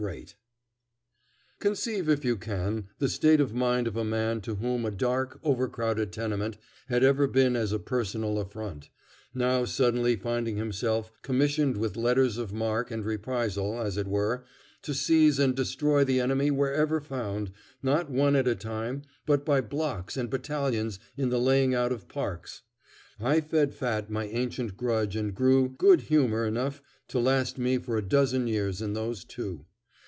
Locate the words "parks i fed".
22.07-23.75